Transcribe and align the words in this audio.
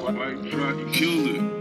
White 0.00 0.50
truck, 0.50 0.76
kill 0.92 1.26
it. 1.26 1.59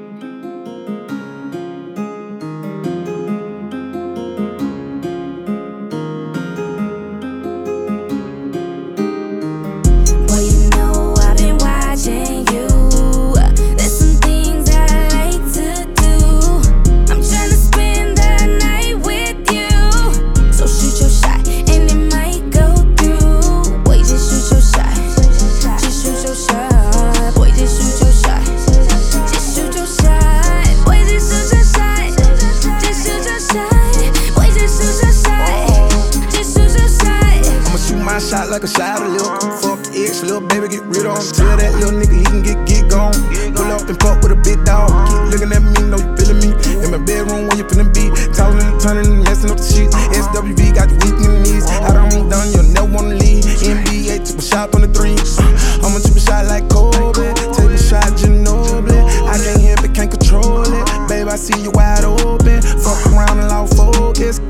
Shot 38.40 38.50
like 38.50 38.64
a 38.64 38.68
shot 38.68 39.02
of 39.02 39.12
lil. 39.12 39.28
Fuck 39.60 39.80
X, 39.92 40.24
little 40.24 40.40
baby, 40.40 40.68
get 40.70 40.84
rid 40.88 41.06
of 41.06 41.18
him. 41.18 41.28
Tell 41.36 41.58
that 41.60 41.76
little 41.76 42.00
nigga 42.00 42.16
he 42.16 42.24
can 42.24 42.42
get 42.42 42.60
get 42.64 42.90
gone. 42.90 43.16
Pull 43.52 43.68
up 43.68 43.84
and 43.90 44.00
fuck 44.00 44.24
with 44.24 44.32
a 44.32 44.40
big 44.40 44.64
dog. 44.64 44.88
Keep 45.12 45.36
looking 45.36 45.52
at 45.52 45.60
me, 45.60 45.82
know 45.92 46.00
you 46.00 46.12
feeling 46.16 46.40
me. 46.40 46.50
In 46.80 46.92
my 46.92 47.02
bedroom, 47.04 47.48
where 47.48 47.58
you 47.60 47.68
finna 47.68 47.88
be? 47.92 48.08
Talking 48.32 48.64
and 48.64 48.80
turning 48.80 49.12
and 49.12 49.24
messing 49.28 49.52
up 49.52 49.60
the 49.60 49.68
shit. 49.68 49.92
SWV 50.16 50.72
got 50.72 50.88
you 50.88 50.98
weak 51.04 51.20
in 51.20 51.32
the 51.36 51.40
knees. 51.44 51.68
I 51.68 51.92
don't 51.92 52.30
done, 52.32 52.48
you'll 52.56 52.70
never 52.72 52.88
wanna 52.88 53.20
leave. 53.20 53.44
NBA, 53.44 54.24
a 54.24 54.42
shot 54.42 54.72
on 54.76 54.88
the 54.88 54.92
three. 54.96 55.20
Uh, 55.20 56.00
chip 56.00 56.16
a 56.16 56.20
shot 56.20 56.46
like 56.48 56.70
Kobe. 56.70 57.34
Take 57.60 57.76
a 57.76 57.80
shot, 57.80 58.08
Ginobili. 58.16 59.00
I 59.28 59.36
can't 59.36 59.62
help 59.68 59.84
it, 59.84 59.94
can't 59.94 60.12
control 60.12 60.64
it. 60.64 60.86
Babe, 61.10 61.28
I 61.28 61.36
see 61.36 61.60
you 61.60 61.72
wide 61.76 61.89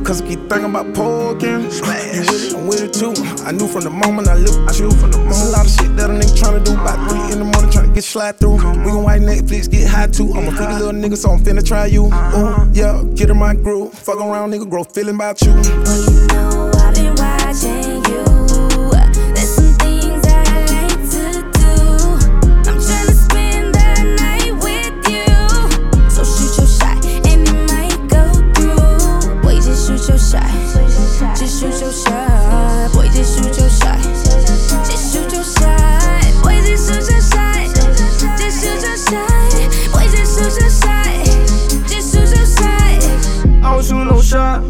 Cause 0.09 0.23
I 0.23 0.27
keep 0.27 0.39
thinking 0.49 0.71
about 0.71 0.91
poking. 0.95 1.61
You 1.61 1.69
with 1.69 2.41
it, 2.41 2.55
I'm 2.55 2.65
with 2.65 2.81
it 2.81 2.93
too. 2.93 3.13
I 3.45 3.51
knew 3.51 3.67
from 3.67 3.83
the 3.83 3.91
moment 3.91 4.27
I 4.27 4.37
looked 4.37 4.67
at 4.67 4.79
you. 4.79 4.89
From 4.89 5.11
the 5.11 5.19
moment. 5.19 5.37
a 5.37 5.49
lot 5.51 5.67
of 5.67 5.71
shit 5.71 5.95
that 5.97 6.09
a 6.09 6.13
nigga 6.13 6.33
tryna 6.33 6.65
do. 6.65 6.73
By 6.77 6.97
three 7.07 7.31
in 7.31 7.37
the 7.37 7.45
morning, 7.45 7.69
tryna 7.69 7.93
get 7.93 8.03
slide 8.03 8.39
through. 8.39 8.55
We 8.55 8.89
gon' 8.89 9.03
white 9.03 9.21
Netflix, 9.21 9.69
get 9.69 9.87
high 9.87 10.07
too. 10.07 10.33
I'm 10.33 10.47
a 10.47 10.51
freaky 10.51 10.73
little 10.73 10.93
nigga, 10.93 11.15
so 11.15 11.29
I'm 11.29 11.39
finna 11.39 11.63
try 11.63 11.85
you. 11.85 12.05
Ooh, 12.05 12.71
yeah, 12.73 13.03
get 13.13 13.29
in 13.29 13.37
my 13.37 13.53
groove. 13.53 13.93
Fuck 13.93 14.17
around, 14.17 14.49
nigga, 14.49 14.67
grow 14.67 14.83
feeling 14.83 15.13
about 15.13 15.43
you. 15.43 15.53
Boy, 15.53 15.61
you 15.61 16.27
know 16.29 16.71
I've 16.73 16.95
been 16.95 17.13
watching 17.13 17.38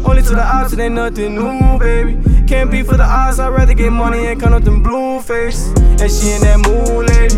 only 0.04 0.22
to 0.22 0.30
the 0.30 0.44
odds, 0.44 0.72
it 0.72 0.78
ain't 0.78 0.94
nothing 0.94 1.34
new, 1.34 1.78
baby. 1.78 2.18
Can't 2.46 2.70
be 2.70 2.82
for 2.82 2.96
the 2.96 3.04
odds, 3.04 3.38
I'd 3.38 3.48
rather 3.48 3.74
get 3.74 3.92
money 3.92 4.26
and 4.26 4.42
up 4.42 4.62
them 4.64 4.82
blue 4.82 5.20
face. 5.20 5.72
And 6.00 6.10
she 6.10 6.30
in 6.32 6.40
that 6.42 6.58
mood, 6.66 7.08
lady, 7.10 7.36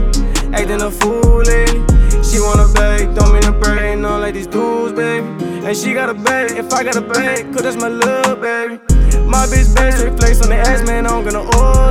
acting 0.54 0.80
a 0.80 0.90
fool, 0.90 1.42
lady. 1.42 1.80
She 2.22 2.40
wanna 2.40 2.68
beg, 2.72 3.14
don't 3.14 3.32
mean 3.32 3.42
to 3.42 3.52
ain't 3.80 4.00
none 4.00 4.20
like 4.20 4.34
these 4.34 4.46
dudes, 4.46 4.92
baby. 4.92 5.26
And 5.66 5.76
she 5.76 5.92
got 5.92 6.08
a 6.08 6.14
bag, 6.14 6.52
if 6.52 6.72
I 6.72 6.84
got 6.84 6.96
a 6.96 7.00
bag, 7.00 7.52
cause 7.52 7.62
that's 7.62 7.76
my 7.76 7.88
love, 7.88 8.40
baby. 8.40 8.78
My 9.26 9.46
bitch 9.46 9.74
bad, 9.74 9.94
straight 9.94 10.16
flex 10.18 10.42
on 10.42 10.48
the 10.48 10.56
ass, 10.56 10.86
man, 10.86 11.06
I 11.06 11.10
don't 11.10 11.24
got 11.24 11.32
no 11.34 11.44
old. 11.58 11.82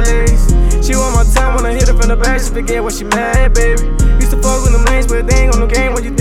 She 0.84 0.96
want 0.96 1.16
my 1.16 1.24
time 1.34 1.56
when 1.56 1.66
I 1.66 1.74
hit 1.74 1.88
her 1.88 1.94
from 1.96 2.10
the 2.10 2.18
back, 2.18 2.42
she 2.42 2.50
forget 2.50 2.84
what 2.84 2.94
she 2.94 3.04
mad, 3.04 3.54
baby. 3.54 3.84
Used 4.20 4.32
to 4.32 4.42
fuck 4.42 4.64
with 4.64 4.74
the 4.74 4.84
lanes, 4.90 5.08
but 5.08 5.28
they 5.28 5.44
ain't 5.44 5.54
on 5.54 5.60
no 5.62 5.68
game 5.68 5.94
when 5.94 6.04
you 6.04 6.12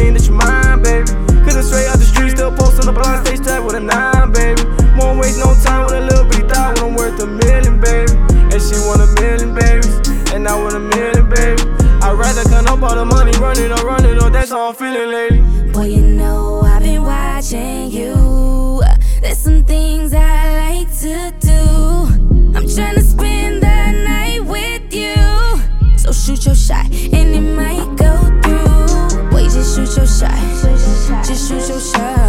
running, 13.50 13.72
I'm 13.72 13.86
running, 13.86 14.18
oh, 14.22 14.30
that's 14.30 14.50
how 14.50 14.68
I'm 14.68 14.74
feeling 14.74 15.10
lately. 15.10 15.72
Boy, 15.72 15.86
you 15.86 16.02
know 16.02 16.60
I've 16.60 16.82
been 16.82 17.02
watching 17.02 17.90
you. 17.90 18.82
There's 19.20 19.38
some 19.38 19.64
things 19.64 20.14
I 20.14 20.76
like 20.76 20.90
to 21.00 21.34
do. 21.40 22.56
I'm 22.56 22.68
trying 22.68 22.94
to 22.94 23.02
spend 23.02 23.62
the 23.62 24.04
night 24.04 24.44
with 24.44 24.94
you. 24.94 25.98
So 25.98 26.12
shoot 26.12 26.46
your 26.46 26.54
shot, 26.54 26.86
and 26.86 27.34
it 27.38 27.40
might 27.40 27.96
go 27.96 28.14
through. 28.42 29.34
Wait, 29.34 29.50
just 29.50 29.74
shoot 29.74 29.96
your 29.96 30.06
shot. 30.06 31.26
Just 31.26 31.48
shoot 31.48 31.68
your 31.68 31.80
shot. 31.80 32.19